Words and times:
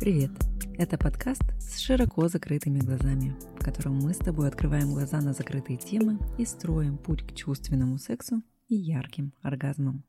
Привет! 0.00 0.30
Это 0.78 0.96
подкаст 0.96 1.42
с 1.58 1.78
широко 1.78 2.26
закрытыми 2.26 2.78
глазами, 2.78 3.36
в 3.58 3.62
котором 3.62 3.98
мы 3.98 4.14
с 4.14 4.16
тобой 4.16 4.48
открываем 4.48 4.94
глаза 4.94 5.20
на 5.20 5.34
закрытые 5.34 5.76
темы 5.76 6.18
и 6.38 6.46
строим 6.46 6.96
путь 6.96 7.22
к 7.22 7.34
чувственному 7.34 7.98
сексу 7.98 8.42
и 8.68 8.76
ярким 8.76 9.34
оргазмам. 9.42 10.02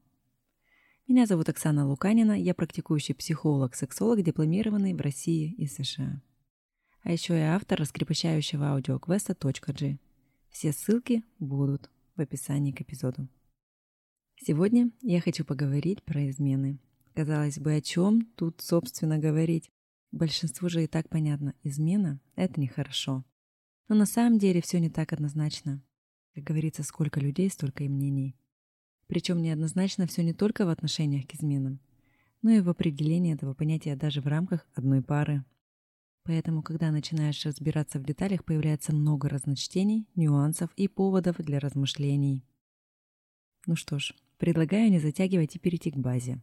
Меня 1.09 1.25
зовут 1.25 1.49
Оксана 1.49 1.85
Луканина, 1.85 2.41
я 2.41 2.55
практикующий 2.55 3.13
психолог-сексолог, 3.13 4.23
дипломированный 4.23 4.93
в 4.93 5.01
России 5.01 5.51
и 5.57 5.67
США. 5.67 6.21
А 7.03 7.11
еще 7.11 7.37
я 7.37 7.57
автор 7.57 7.77
раскрепощающего 7.77 8.67
аудиоквеста 8.67 9.35
.g. 9.37 9.97
Все 10.51 10.71
ссылки 10.71 11.21
будут 11.37 11.89
в 12.15 12.21
описании 12.21 12.71
к 12.71 12.79
эпизоду. 12.79 13.27
Сегодня 14.37 14.89
я 15.01 15.19
хочу 15.19 15.43
поговорить 15.43 16.01
про 16.01 16.29
измены. 16.29 16.79
Казалось 17.13 17.59
бы, 17.59 17.73
о 17.75 17.81
чем 17.81 18.21
тут, 18.37 18.61
собственно, 18.61 19.17
говорить? 19.17 19.69
Большинству 20.11 20.67
же 20.67 20.83
и 20.83 20.87
так 20.87 21.07
понятно, 21.07 21.55
измена– 21.63 22.19
это 22.35 22.59
нехорошо. 22.59 23.23
Но 23.87 23.95
на 23.95 24.05
самом 24.05 24.39
деле 24.39 24.61
все 24.61 24.79
не 24.79 24.89
так 24.89 25.13
однозначно. 25.13 25.81
Как 26.35 26.43
говорится, 26.43 26.83
сколько 26.83 27.19
людей, 27.19 27.49
столько 27.49 27.83
и 27.83 27.89
мнений. 27.89 28.37
Причем 29.07 29.41
неоднозначно 29.41 30.07
все 30.07 30.23
не 30.23 30.33
только 30.33 30.65
в 30.65 30.69
отношениях 30.69 31.27
к 31.27 31.35
изменам, 31.35 31.79
но 32.41 32.51
и 32.51 32.61
в 32.61 32.69
определении 32.69 33.33
этого 33.33 33.53
понятия 33.53 33.95
даже 33.95 34.21
в 34.21 34.27
рамках 34.27 34.67
одной 34.73 35.01
пары. 35.01 35.45
Поэтому, 36.23 36.61
когда 36.61 36.91
начинаешь 36.91 37.45
разбираться 37.45 37.99
в 37.99 38.03
деталях, 38.03 38.45
появляется 38.45 38.93
много 38.93 39.27
разночтений, 39.27 40.07
нюансов 40.15 40.69
и 40.75 40.87
поводов 40.87 41.37
для 41.37 41.59
размышлений. 41.59 42.45
Ну 43.65 43.75
что 43.75 43.99
ж, 43.99 44.13
предлагаю 44.37 44.91
не 44.91 44.99
затягивать 44.99 45.55
и 45.55 45.59
перейти 45.59 45.91
к 45.91 45.97
базе. 45.97 46.41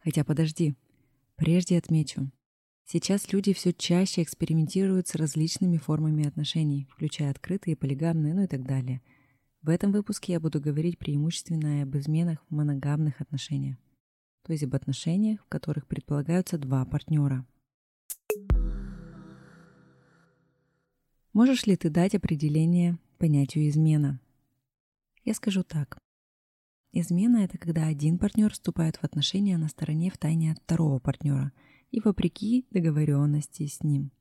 Хотя 0.00 0.24
подожди, 0.24 0.76
Прежде 1.42 1.76
отмечу, 1.76 2.30
сейчас 2.84 3.32
люди 3.32 3.52
все 3.52 3.72
чаще 3.72 4.22
экспериментируют 4.22 5.08
с 5.08 5.16
различными 5.16 5.76
формами 5.76 6.24
отношений, 6.24 6.86
включая 6.88 7.32
открытые, 7.32 7.74
полигамные, 7.74 8.32
ну 8.32 8.44
и 8.44 8.46
так 8.46 8.62
далее. 8.64 9.02
В 9.60 9.68
этом 9.68 9.90
выпуске 9.90 10.34
я 10.34 10.38
буду 10.38 10.60
говорить 10.60 10.98
преимущественно 10.98 11.82
об 11.82 11.96
изменах 11.96 12.38
в 12.48 12.54
моногамных 12.54 13.20
отношениях, 13.20 13.76
то 14.44 14.52
есть 14.52 14.62
об 14.62 14.76
отношениях, 14.76 15.40
в 15.40 15.48
которых 15.48 15.88
предполагаются 15.88 16.58
два 16.58 16.84
партнера. 16.84 17.44
Можешь 21.32 21.66
ли 21.66 21.74
ты 21.74 21.90
дать 21.90 22.14
определение 22.14 23.00
понятию 23.18 23.68
измена? 23.68 24.20
Я 25.24 25.34
скажу 25.34 25.64
так. 25.64 25.98
Измена– 26.94 27.38
это 27.44 27.56
когда 27.56 27.86
один 27.86 28.18
партнер 28.18 28.52
вступает 28.52 28.96
в 28.96 29.04
отношения 29.04 29.56
на 29.56 29.68
стороне 29.68 30.10
в 30.10 30.18
тайне 30.18 30.52
от 30.52 30.58
второго 30.58 30.98
партнера 30.98 31.50
и 31.90 32.00
вопреки 32.00 32.66
договоренности 32.70 33.66
с 33.66 33.82
ним. 33.82 34.12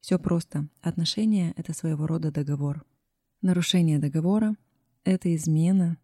Все 0.00 0.18
просто. 0.18 0.68
Отношения– 0.80 1.52
это 1.56 1.74
своего 1.74 2.06
рода 2.06 2.30
договор. 2.32 2.86
Нарушение 3.42 3.98
договора– 3.98 4.56
это 5.04 5.34
измена 5.34 5.98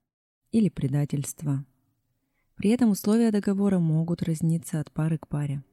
или 0.53 0.69
предательство. 0.69 1.65
При 2.57 2.69
этом 2.69 2.91
условия 2.91 3.31
договора 3.31 3.79
могут 3.79 4.23
разниться 4.23 4.79
от 4.79 4.93
пары 4.93 5.17
к 5.17 5.27
паре. 5.27 5.65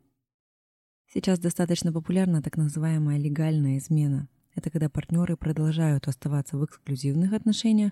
Сейчас 1.14 1.40
достаточно 1.40 1.92
популярна 1.92 2.42
так 2.42 2.56
называемая 2.56 3.18
легальная 3.18 3.80
измена. 3.80 4.30
Это 4.56 4.70
когда 4.70 4.88
партнеры 4.88 5.36
продолжают 5.36 6.08
оставаться 6.08 6.58
в 6.58 6.64
эксклюзивных 6.64 7.34
отношениях, 7.34 7.92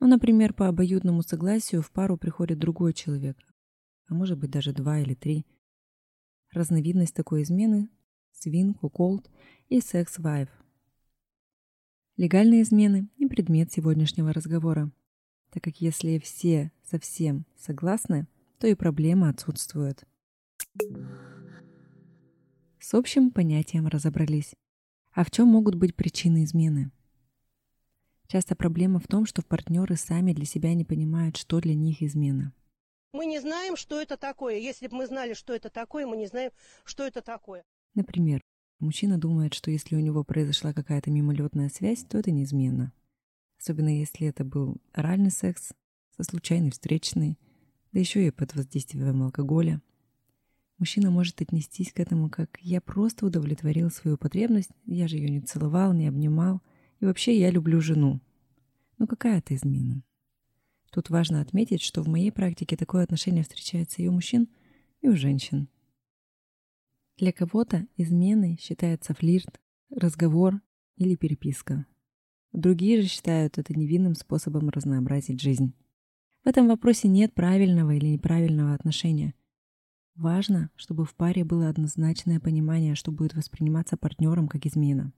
ну, 0.00 0.08
например, 0.08 0.54
по 0.54 0.66
обоюдному 0.66 1.22
согласию 1.22 1.82
в 1.82 1.90
пару 1.90 2.16
приходит 2.16 2.58
другой 2.58 2.94
человек, 2.94 3.36
а 4.08 4.14
может 4.14 4.38
быть 4.38 4.50
даже 4.50 4.72
два 4.72 4.98
или 4.98 5.14
три. 5.14 5.46
Разновидность 6.50 7.14
такой 7.14 7.42
измены– 7.42 7.90
свин, 8.32 8.74
куколд 8.74 9.30
и 9.68 9.80
секс-вайф. 9.80 10.48
Легальные 12.16 12.62
измены– 12.62 13.08
не 13.18 13.26
предмет 13.26 13.72
сегодняшнего 13.72 14.32
разговора, 14.32 14.90
так 15.50 15.62
как 15.62 15.80
если 15.80 16.18
все 16.18 16.72
совсем 16.82 17.46
согласны, 17.56 18.26
то 18.58 18.66
и 18.66 18.74
проблема 18.74 19.28
отсутствует. 19.28 20.04
С 22.78 22.94
общим 22.94 23.30
понятием 23.30 23.86
разобрались. 23.86 24.54
А 25.12 25.24
в 25.24 25.30
чем 25.30 25.48
могут 25.48 25.74
быть 25.74 25.94
причины 25.94 26.44
измены? 26.44 26.90
Часто 28.30 28.54
проблема 28.54 29.00
в 29.00 29.08
том, 29.08 29.26
что 29.26 29.42
партнеры 29.42 29.96
сами 29.96 30.32
для 30.32 30.44
себя 30.44 30.72
не 30.74 30.84
понимают, 30.84 31.36
что 31.36 31.60
для 31.60 31.74
них 31.74 32.00
измена. 32.00 32.54
Мы 33.12 33.26
не 33.26 33.40
знаем, 33.40 33.74
что 33.76 34.00
это 34.00 34.16
такое. 34.16 34.56
Если 34.56 34.86
бы 34.86 34.98
мы 34.98 35.06
знали, 35.08 35.34
что 35.34 35.52
это 35.52 35.68
такое, 35.68 36.06
мы 36.06 36.16
не 36.16 36.28
знаем, 36.28 36.52
что 36.84 37.04
это 37.04 37.22
такое. 37.22 37.64
Например, 37.94 38.40
мужчина 38.78 39.18
думает, 39.18 39.54
что 39.54 39.72
если 39.72 39.96
у 39.96 39.98
него 39.98 40.22
произошла 40.22 40.72
какая-то 40.72 41.10
мимолетная 41.10 41.70
связь, 41.70 42.04
то 42.04 42.18
это 42.18 42.30
неизменно. 42.30 42.92
Особенно 43.58 43.98
если 43.98 44.28
это 44.28 44.44
был 44.44 44.76
оральный 44.92 45.32
секс 45.32 45.72
со 46.16 46.22
случайной 46.22 46.70
встречной, 46.70 47.36
да 47.90 47.98
еще 47.98 48.24
и 48.24 48.30
под 48.30 48.54
воздействием 48.54 49.24
алкоголя. 49.24 49.82
Мужчина 50.78 51.10
может 51.10 51.40
отнестись 51.40 51.92
к 51.92 51.98
этому 51.98 52.30
как 52.30 52.60
«я 52.60 52.80
просто 52.80 53.26
удовлетворил 53.26 53.90
свою 53.90 54.16
потребность, 54.16 54.70
я 54.86 55.08
же 55.08 55.16
ее 55.16 55.30
не 55.30 55.40
целовал, 55.40 55.92
не 55.94 56.06
обнимал, 56.06 56.62
и 57.00 57.06
вообще 57.06 57.38
я 57.38 57.50
люблю 57.50 57.80
жену. 57.80 58.20
Ну 58.98 59.06
какая 59.06 59.38
это 59.38 59.54
измена? 59.54 60.02
Тут 60.90 61.08
важно 61.08 61.40
отметить, 61.40 61.82
что 61.82 62.02
в 62.02 62.08
моей 62.08 62.30
практике 62.30 62.76
такое 62.76 63.04
отношение 63.04 63.42
встречается 63.42 64.02
и 64.02 64.08
у 64.08 64.12
мужчин, 64.12 64.48
и 65.00 65.08
у 65.08 65.16
женщин. 65.16 65.68
Для 67.16 67.32
кого-то 67.32 67.86
изменой 67.96 68.58
считается 68.60 69.14
флирт, 69.14 69.60
разговор 69.90 70.60
или 70.96 71.16
переписка. 71.16 71.86
Другие 72.52 73.00
же 73.00 73.08
считают 73.08 73.58
это 73.58 73.78
невинным 73.78 74.14
способом 74.14 74.68
разнообразить 74.70 75.40
жизнь. 75.40 75.74
В 76.44 76.48
этом 76.48 76.66
вопросе 76.68 77.06
нет 77.08 77.34
правильного 77.34 77.94
или 77.94 78.06
неправильного 78.06 78.74
отношения. 78.74 79.34
Важно, 80.16 80.70
чтобы 80.74 81.04
в 81.04 81.14
паре 81.14 81.44
было 81.44 81.68
однозначное 81.68 82.40
понимание, 82.40 82.94
что 82.94 83.12
будет 83.12 83.34
восприниматься 83.34 83.96
партнером 83.96 84.48
как 84.48 84.66
измена. 84.66 85.12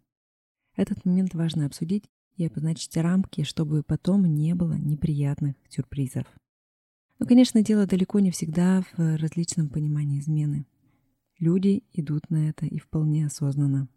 Этот 0.77 1.05
момент 1.05 1.35
важно 1.35 1.67
обсудить 1.67 2.05
и 2.37 2.47
обозначить 2.47 2.97
рамки, 2.97 3.43
чтобы 3.43 3.83
потом 3.83 4.25
не 4.25 4.55
было 4.55 4.75
неприятных 4.75 5.57
сюрпризов. 5.69 6.27
Но, 7.19 7.27
конечно, 7.27 7.63
дело 7.63 7.87
далеко 7.87 8.21
не 8.21 8.31
всегда 8.31 8.83
в 8.97 9.17
различном 9.17 9.69
понимании 9.69 10.21
измены. 10.21 10.67
Люди 11.39 11.85
идут 11.93 12.31
на 12.31 12.49
это 12.49 12.67
и 12.67 12.79
вполне 12.79 13.27
осознанно. 13.27 13.89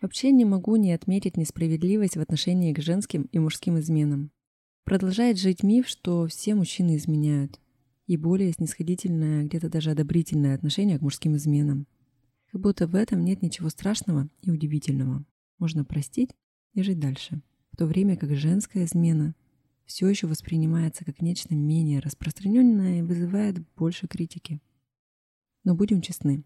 Вообще 0.00 0.32
не 0.32 0.44
могу 0.44 0.76
не 0.76 0.92
отметить 0.92 1.36
несправедливость 1.36 2.16
в 2.16 2.20
отношении 2.20 2.74
к 2.74 2.80
женским 2.80 3.22
и 3.32 3.38
мужским 3.38 3.78
изменам. 3.78 4.30
Продолжает 4.84 5.38
жить 5.38 5.62
миф, 5.62 5.88
что 5.88 6.26
все 6.26 6.54
мужчины 6.54 6.96
изменяют, 6.96 7.58
и 8.06 8.18
более 8.18 8.52
снисходительное, 8.52 9.44
где-то 9.44 9.70
даже 9.70 9.92
одобрительное 9.92 10.54
отношение 10.54 10.98
к 10.98 11.02
мужским 11.02 11.36
изменам. 11.36 11.86
Как 12.54 12.60
будто 12.60 12.86
в 12.86 12.94
этом 12.94 13.24
нет 13.24 13.42
ничего 13.42 13.68
страшного 13.68 14.28
и 14.42 14.52
удивительного. 14.52 15.24
Можно 15.58 15.84
простить 15.84 16.30
и 16.72 16.82
жить 16.84 17.00
дальше. 17.00 17.42
В 17.72 17.76
то 17.76 17.84
время 17.84 18.16
как 18.16 18.32
женская 18.36 18.84
измена 18.84 19.34
все 19.86 20.08
еще 20.08 20.28
воспринимается 20.28 21.04
как 21.04 21.20
нечто 21.20 21.56
менее 21.56 21.98
распространенное 21.98 23.00
и 23.00 23.02
вызывает 23.02 23.58
больше 23.74 24.06
критики. 24.06 24.60
Но 25.64 25.74
будем 25.74 26.00
честны, 26.00 26.44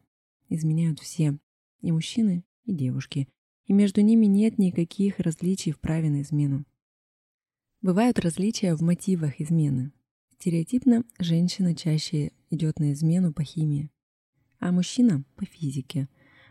изменяют 0.48 0.98
все, 0.98 1.38
и 1.82 1.92
мужчины, 1.92 2.42
и 2.64 2.72
девушки, 2.72 3.28
и 3.66 3.74
между 3.74 4.00
ними 4.00 4.24
нет 4.24 4.56
никаких 4.56 5.18
различий 5.18 5.72
в 5.72 5.78
праве 5.78 6.08
на 6.08 6.22
измену. 6.22 6.64
Бывают 7.82 8.18
различия 8.18 8.74
в 8.74 8.80
мотивах 8.80 9.42
измены. 9.42 9.92
Стереотипно 10.38 11.04
женщина 11.18 11.74
чаще 11.74 12.32
идет 12.48 12.80
на 12.80 12.94
измену 12.94 13.34
по 13.34 13.44
химии, 13.44 13.90
а 14.58 14.72
мужчина– 14.72 15.24
по 15.36 15.44
физике. 15.44 16.08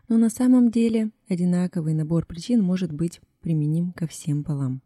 Но 0.07 0.17
на 0.17 0.29
самом 0.29 0.71
деле 0.71 1.11
одинаковый 1.27 1.93
набор 1.93 2.25
причин 2.25 2.61
может 2.61 2.91
быть 2.91 3.19
применим 3.41 3.91
ко 3.91 4.07
всем 4.07 4.43
полам. 4.43 4.81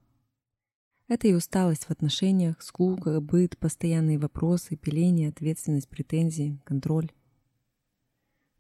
Это 1.08 1.28
и 1.28 1.34
усталость 1.34 1.84
в 1.84 1.92
отношениях, 1.92 2.62
скука, 2.62 3.20
быт, 3.20 3.58
постоянные 3.58 4.18
вопросы, 4.18 4.78
пиление, 4.78 5.30
ответственность, 5.30 5.90
претензии, 5.90 6.58
контроль. 6.64 7.12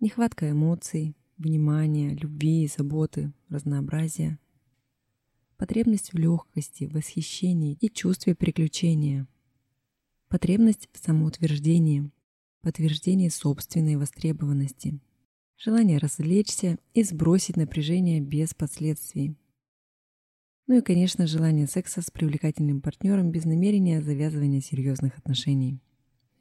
Нехватка 0.02 0.52
эмоций, 0.52 1.16
внимания, 1.38 2.14
любви, 2.14 2.68
заботы, 2.68 3.32
разнообразия. 3.50 4.38
Потребность 5.58 6.12
в 6.12 6.18
легкости, 6.18 6.86
восхищении 6.86 7.78
и 7.80 7.90
чувстве 7.90 8.36
приключения. 8.36 9.28
Потребность 10.28 10.90
в 10.92 10.98
самоутверждении, 10.98 12.10
подтверждение 12.62 13.30
собственной 13.30 13.96
востребованности, 13.96 15.00
желание 15.58 15.98
развлечься 15.98 16.78
и 16.94 17.04
сбросить 17.04 17.58
напряжение 17.58 18.22
без 18.22 18.54
последствий. 18.54 19.36
Ну 20.68 20.78
и, 20.78 20.82
конечно, 20.82 21.28
желание 21.28 21.68
секса 21.68 22.02
с 22.02 22.10
привлекательным 22.12 22.82
партнером 22.82 23.32
без 23.32 23.46
намерения 23.46 24.02
завязывания 24.02 24.62
серьезных 24.62 25.18
отношений. 25.18 25.82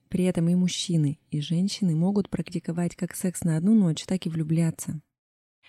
При 0.08 0.24
этом 0.24 0.48
и 0.48 0.54
мужчины, 0.54 1.18
и 1.30 1.40
женщины 1.40 1.94
могут 1.94 2.28
практиковать 2.28 2.96
как 2.96 3.14
секс 3.14 3.42
на 3.42 3.56
одну 3.56 3.74
ночь, 3.74 4.04
так 4.04 4.26
и 4.26 4.28
влюбляться. 4.28 5.00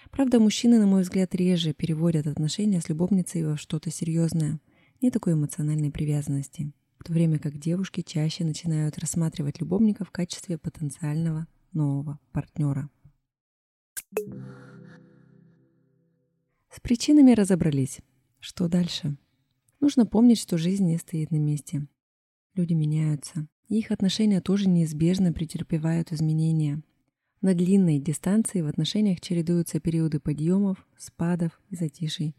Правда, 0.10 0.40
мужчины, 0.40 0.80
на 0.80 0.88
мой 0.88 1.04
взгляд, 1.04 1.36
реже 1.36 1.74
переводят 1.74 2.28
отношения 2.28 2.82
с 2.82 2.90
любовницей 2.90 3.46
во 3.46 3.56
что-то 3.56 3.92
серьезное. 3.92 4.60
Нет 5.00 5.14
такой 5.14 5.34
эмоциональной 5.34 5.92
привязанности. 5.92 6.72
В 7.02 7.04
то 7.04 7.14
время 7.14 7.40
как 7.40 7.58
девушки 7.58 8.02
чаще 8.02 8.46
начинают 8.46 9.00
рассматривать 9.00 9.60
любовника 9.60 10.06
в 10.06 10.12
качестве 10.12 10.60
потенциального 10.60 11.48
нового 11.74 12.20
партнера. 12.32 12.92
С 16.70 16.80
причинами 16.80 17.32
разобрались. 17.32 18.02
Что 18.40 18.68
дальше? 18.68 19.18
Нужно 19.80 20.06
помнить, 20.06 20.38
что 20.40 20.60
жизнь 20.60 20.86
не 20.86 21.00
стоит 21.00 21.32
на 21.32 21.38
месте. 21.38 21.88
Люди 22.54 22.74
меняются. 22.74 23.48
И 23.68 23.80
их 23.80 23.90
отношения 23.90 24.40
тоже 24.40 24.70
неизбежно 24.70 25.34
претерпевают 25.34 26.12
изменения. 26.12 26.84
На 27.42 27.56
длинной 27.56 27.98
дистанции 27.98 28.62
в 28.62 28.68
отношениях 28.68 29.22
чередуются 29.22 29.80
периоды 29.80 30.20
подъемов, 30.20 30.86
спадов 31.00 31.60
и 31.70 31.76
затишей. 31.76 32.36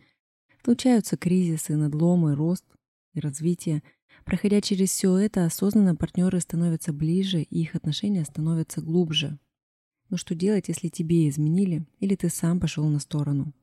Случаются 0.62 1.16
кризисы, 1.16 1.74
надломы, 1.74 2.36
рост 2.36 2.64
и 3.12 3.18
развитие. 3.18 3.82
Проходя 4.24 4.60
через 4.60 4.90
все 4.90 5.16
это, 5.16 5.44
осознанно 5.44 5.96
партнеры 5.96 6.40
становятся 6.40 6.92
ближе, 6.92 7.42
и 7.42 7.60
их 7.60 7.74
отношения 7.74 8.24
становятся 8.24 8.80
глубже. 8.80 9.38
Но 10.10 10.16
что 10.16 10.34
делать, 10.34 10.68
если 10.68 10.88
тебе 10.88 11.28
изменили, 11.28 11.86
или 11.98 12.14
ты 12.14 12.28
сам 12.28 12.60
пошел 12.60 12.86
на 12.88 12.98
сторону? 12.98 13.54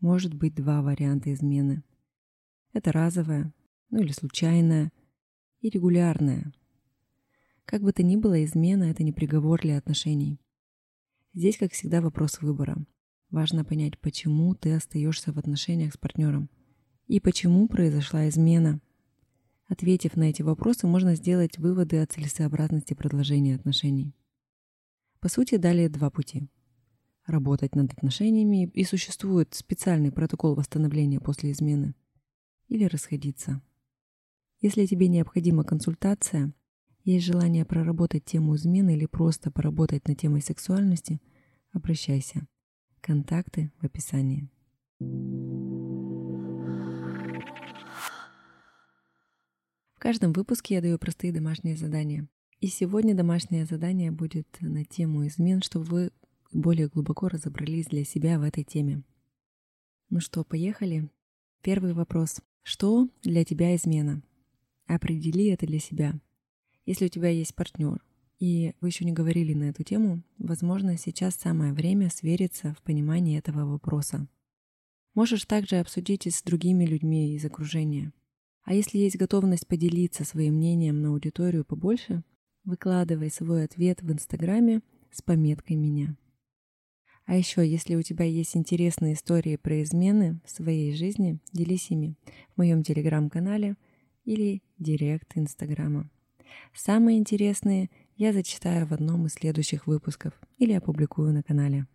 Может 0.00 0.34
быть 0.34 0.54
два 0.54 0.82
варианта 0.82 1.32
измены. 1.32 1.82
Это 2.72 2.92
разовая, 2.92 3.52
ну 3.90 4.00
или 4.00 4.12
случайная, 4.12 4.92
и 5.60 5.68
регулярная, 5.68 6.52
как 7.70 7.82
бы 7.82 7.92
то 7.92 8.02
ни 8.02 8.16
было, 8.16 8.44
измена– 8.44 8.82
это 8.90 9.04
не 9.04 9.12
приговор 9.12 9.60
для 9.60 9.78
отношений. 9.78 10.40
Здесь, 11.34 11.56
как 11.56 11.70
всегда, 11.72 12.00
вопрос 12.00 12.40
выбора. 12.40 12.84
Важно 13.30 13.64
понять, 13.64 13.96
почему 14.00 14.56
ты 14.56 14.72
остаешься 14.72 15.32
в 15.32 15.38
отношениях 15.38 15.94
с 15.94 15.96
партнером 15.96 16.50
и 17.06 17.20
почему 17.20 17.68
произошла 17.68 18.28
измена. 18.28 18.80
Ответив 19.70 20.16
на 20.16 20.24
эти 20.24 20.42
вопросы, 20.42 20.88
можно 20.88 21.14
сделать 21.14 21.56
выводы 21.58 21.98
о 21.98 22.06
целесообразности 22.06 22.94
продолжения 22.94 23.54
отношений. 23.54 24.16
По 25.20 25.28
сути, 25.28 25.58
далее 25.58 25.88
два 25.88 26.10
пути. 26.10 26.48
Работать 27.24 27.76
над 27.76 27.92
отношениями 27.92 28.66
и 28.74 28.82
существует 28.82 29.54
специальный 29.54 30.10
протокол 30.10 30.56
восстановления 30.56 31.20
после 31.20 31.52
измены. 31.52 31.94
Или 32.66 32.86
расходиться. 32.86 33.62
Если 34.60 34.86
тебе 34.86 35.06
необходима 35.06 35.62
консультация, 35.62 36.52
есть 37.04 37.24
желание 37.24 37.64
проработать 37.64 38.24
тему 38.24 38.56
измены 38.56 38.96
или 38.96 39.06
просто 39.06 39.52
поработать 39.52 40.08
над 40.08 40.18
темой 40.18 40.42
сексуальности, 40.42 41.20
обращайся. 41.70 42.48
Контакты 43.00 43.70
в 43.80 43.84
описании. 43.84 44.50
В 50.00 50.02
каждом 50.02 50.32
выпуске 50.32 50.76
я 50.76 50.80
даю 50.80 50.98
простые 50.98 51.30
домашние 51.30 51.76
задания. 51.76 52.26
И 52.58 52.68
сегодня 52.68 53.14
домашнее 53.14 53.66
задание 53.66 54.10
будет 54.10 54.46
на 54.60 54.82
тему 54.82 55.26
измен, 55.26 55.60
чтобы 55.60 55.84
вы 55.84 56.10
более 56.52 56.88
глубоко 56.88 57.28
разобрались 57.28 57.84
для 57.84 58.02
себя 58.04 58.38
в 58.38 58.42
этой 58.42 58.64
теме. 58.64 59.02
Ну 60.08 60.20
что, 60.20 60.42
поехали? 60.42 61.10
Первый 61.60 61.92
вопрос. 61.92 62.40
Что 62.62 63.10
для 63.22 63.44
тебя 63.44 63.76
измена? 63.76 64.22
Определи 64.86 65.48
это 65.48 65.66
для 65.66 65.80
себя. 65.80 66.18
Если 66.86 67.04
у 67.04 67.10
тебя 67.10 67.28
есть 67.28 67.54
партнер, 67.54 68.02
и 68.38 68.72
вы 68.80 68.88
еще 68.88 69.04
не 69.04 69.12
говорили 69.12 69.52
на 69.52 69.64
эту 69.64 69.82
тему, 69.82 70.22
возможно, 70.38 70.96
сейчас 70.96 71.34
самое 71.34 71.74
время 71.74 72.08
свериться 72.08 72.72
в 72.72 72.82
понимании 72.84 73.38
этого 73.38 73.70
вопроса. 73.70 74.26
Можешь 75.12 75.44
также 75.44 75.76
обсудить 75.76 76.26
и 76.26 76.30
с 76.30 76.42
другими 76.42 76.86
людьми 76.86 77.34
из 77.34 77.44
окружения. 77.44 78.14
А 78.64 78.74
если 78.74 78.98
есть 78.98 79.16
готовность 79.16 79.66
поделиться 79.66 80.24
своим 80.24 80.54
мнением 80.54 81.00
на 81.00 81.08
аудиторию 81.10 81.64
побольше, 81.64 82.22
выкладывай 82.64 83.30
свой 83.30 83.64
ответ 83.64 84.02
в 84.02 84.12
Инстаграме 84.12 84.82
с 85.10 85.22
пометкой 85.22 85.76
«Меня». 85.76 86.16
А 87.26 87.36
еще, 87.36 87.66
если 87.66 87.94
у 87.94 88.02
тебя 88.02 88.24
есть 88.24 88.56
интересные 88.56 89.14
истории 89.14 89.56
про 89.56 89.82
измены 89.82 90.40
в 90.44 90.50
своей 90.50 90.92
жизни, 90.94 91.38
делись 91.52 91.90
ими 91.90 92.16
в 92.54 92.58
моем 92.58 92.82
телеграм-канале 92.82 93.76
или 94.24 94.62
директ 94.78 95.36
Инстаграма. 95.36 96.10
Самые 96.74 97.18
интересные 97.18 97.88
я 98.16 98.32
зачитаю 98.32 98.86
в 98.86 98.92
одном 98.92 99.26
из 99.26 99.34
следующих 99.34 99.86
выпусков 99.86 100.34
или 100.58 100.72
опубликую 100.72 101.32
на 101.32 101.42
канале. 101.42 101.86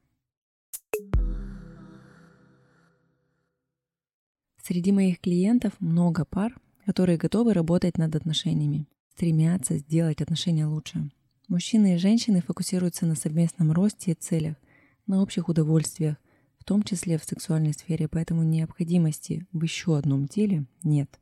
Среди 4.68 4.92
моих 4.92 5.20
клиентов 5.20 5.74
много 5.80 6.26
пар, 6.26 6.60
которые 6.88 7.20
готовы 7.20 7.54
работать 7.54 8.00
над 8.00 8.16
отношениями, 8.16 8.88
стремятся 9.14 9.78
сделать 9.78 10.24
отношения 10.24 10.66
лучше. 10.66 11.12
Мужчины 11.48 11.94
и 11.94 11.98
женщины 12.00 12.42
фокусируются 12.42 13.06
на 13.06 13.14
совместном 13.14 13.72
росте 13.72 14.14
и 14.14 14.16
целях, 14.16 14.56
на 15.06 15.22
общих 15.22 15.50
удовольствиях, 15.50 16.18
в 16.58 16.64
том 16.64 16.82
числе 16.82 17.20
в 17.20 17.26
сексуальной 17.26 17.74
сфере, 17.74 18.08
поэтому 18.08 18.42
необходимости 18.42 19.46
в 19.52 19.62
еще 19.62 20.00
одном 20.00 20.28
теле 20.28 20.66
нет. 20.82 21.20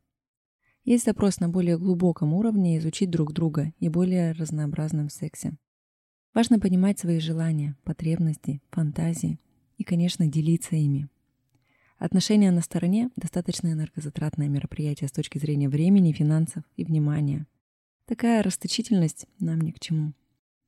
Есть 0.85 1.03
запрос 1.03 1.41
на 1.41 1.49
более 1.49 1.77
глубоком 1.77 2.33
уровне 2.33 2.77
изучить 2.77 3.09
друг 3.09 3.33
друга 3.33 3.73
и 3.77 3.89
более 3.89 4.31
разнообразном 4.31 5.09
сексе. 5.09 5.57
Важно 6.33 6.61
понимать 6.61 6.97
свои 6.97 7.19
желания, 7.19 7.75
потребности, 7.83 8.61
фантазии 8.71 9.37
и, 9.77 9.83
конечно, 9.83 10.27
делиться 10.27 10.77
ими. 10.77 11.09
Отношения 11.97 12.51
на 12.51 12.61
стороне– 12.61 13.09
достаточно 13.15 13.71
энергозатратное 13.71 14.49
мероприятие 14.49 15.07
с 15.07 15.11
точки 15.11 15.37
зрения 15.37 15.69
времени, 15.69 16.11
финансов 16.11 16.63
и 16.75 16.83
внимания. 16.83 17.47
Такая 18.05 18.43
расточительность 18.43 19.27
нам 19.39 19.61
ни 19.61 19.71
к 19.71 19.79
чему. 19.79 20.13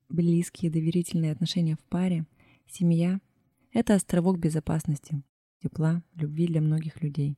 Близкие 0.07 0.71
доверительные 0.71 1.31
отношения 1.31 1.75
в 1.75 1.83
паре, 1.89 2.25
семья– 2.67 3.19
это 3.73 3.95
островок 3.95 4.39
безопасности, 4.39 5.23
тепла, 5.61 6.03
любви 6.13 6.47
для 6.47 6.61
многих 6.61 7.01
людей. 7.01 7.37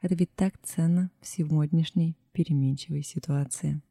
Это 0.00 0.14
ведь 0.14 0.34
так 0.34 0.54
ценно 0.62 1.10
в 1.20 1.26
сегодняшней 1.26 2.16
переменчивой 2.32 3.02
ситуации. 3.02 3.82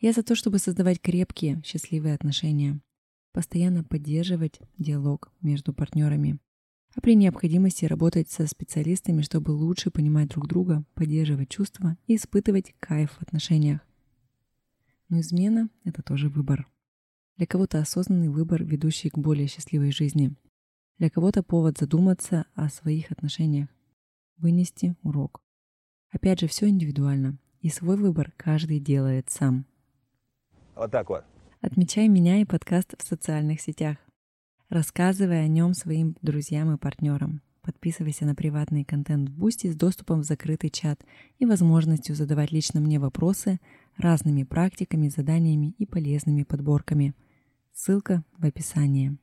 Я 0.00 0.12
за 0.12 0.22
то, 0.22 0.34
чтобы 0.34 0.58
создавать 0.58 1.00
крепкие, 1.00 1.62
счастливые 1.64 2.14
отношения, 2.14 2.80
постоянно 3.32 3.84
поддерживать 3.84 4.60
диалог 4.78 5.32
между 5.40 5.72
партнерами, 5.72 6.38
а 6.98 7.00
при 7.00 7.14
необходимости 7.14 7.84
работать 7.84 8.28
со 8.28 8.44
специалистами, 8.48 9.22
чтобы 9.22 9.52
лучше 9.52 9.88
понимать 9.88 10.30
друг 10.30 10.48
друга, 10.48 10.82
поддерживать 10.94 11.48
чувства 11.48 11.96
и 12.08 12.16
испытывать 12.16 12.74
кайф 12.80 13.12
в 13.12 13.22
отношениях. 13.22 13.82
Но 15.08 15.20
измена— 15.20 15.68
это 15.84 16.02
тоже 16.02 16.28
выбор. 16.28 16.66
Для 17.36 17.46
кого-то 17.46 17.78
осознанный 17.78 18.30
выбор, 18.30 18.64
ведущий 18.64 19.10
к 19.10 19.16
более 19.16 19.46
счастливой 19.46 19.92
жизни. 19.92 20.34
Для 20.98 21.08
кого-то 21.08 21.44
повод 21.44 21.78
задуматься 21.78 22.46
о 22.54 22.68
своих 22.68 23.12
отношениях 23.12 23.68
вынести 24.36 24.96
урок. 25.04 25.40
Опять 26.10 26.40
же, 26.40 26.48
все 26.48 26.68
индивидуально, 26.68 27.38
и 27.60 27.68
свой 27.68 27.96
выбор 27.96 28.32
каждый 28.36 28.80
делает 28.80 29.30
сам. 29.30 29.66
Вот 30.74 30.90
так 30.90 31.08
вот. 31.10 31.24
Отмечай 31.60 32.08
меня 32.08 32.40
и 32.40 32.44
подкаст 32.44 33.00
в 33.00 33.06
социальных 33.06 33.60
сетях. 33.60 33.98
Рассказывай 34.68 35.44
о 35.44 35.48
нем 35.48 35.72
своим 35.74 36.16
друзьям 36.20 36.74
и 36.74 36.78
партнерам. 36.78 37.40
Подписывайся 37.62 38.26
на 38.26 38.34
приватный 38.34 38.84
контент 38.84 39.30
в 39.30 39.32
Бусти 39.32 39.70
с 39.70 39.76
доступом 39.76 40.20
в 40.20 40.24
закрытый 40.24 40.70
чат 40.70 41.04
и 41.38 41.46
возможностью 41.46 42.14
задавать 42.14 42.52
лично 42.52 42.80
мне 42.80 42.98
вопросы 42.98 43.60
разными 43.96 44.44
практиками, 44.44 45.08
заданиями 45.08 45.74
и 45.78 45.86
полезными 45.86 46.42
подборками. 46.42 47.14
Ссылка 47.72 48.24
в 48.36 48.44
описании. 48.44 49.16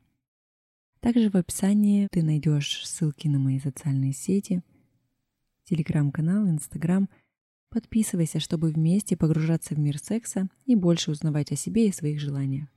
Также 1.00 1.30
в 1.30 1.36
описании 1.36 2.08
ты 2.12 2.24
найдешь 2.24 2.86
ссылки 2.86 3.28
на 3.28 3.38
мои 3.38 3.60
социальные 3.60 4.14
сети– 4.14 4.64
телеграм-канал, 5.66 6.48
инстаграм. 6.48 7.10
Подписывайся, 7.70 8.40
чтобы 8.40 8.70
вместе 8.70 9.18
погружаться 9.18 9.76
в 9.76 9.80
мир 9.80 10.00
секса 10.00 10.48
и 10.66 10.76
больше 10.76 11.12
узнавать 11.12 11.52
о 11.52 11.56
себе 11.56 11.88
и 11.88 11.92
своих 11.92 12.20
желаниях. 12.20 12.70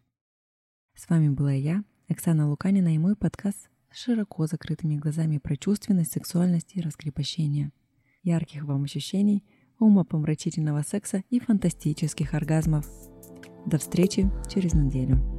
С 0.94 1.08
вами 1.08 1.28
была 1.28 1.52
я, 1.52 1.84
Оксана 2.10 2.48
Луканина, 2.48 2.94
и 2.94 2.98
мой 2.98 3.16
подкаст 3.16 3.68
с 3.90 3.98
широко 3.98 4.46
закрытыми 4.46 4.96
глазами 4.96 5.36
про 5.36 5.56
чувственность, 5.56 6.12
сексуальность 6.12 6.74
и 6.74 6.80
раскрепощение. 6.80 7.70
Ярких 8.22 8.64
вам 8.64 8.84
ощущений, 8.84 9.44
умопомрачительного 9.78 10.82
секса 10.82 11.22
и 11.28 11.38
фантастических 11.38 12.32
оргазмов. 12.32 12.88
До 13.66 13.76
встречи 13.76 14.30
через 14.50 14.72
неделю. 14.72 15.38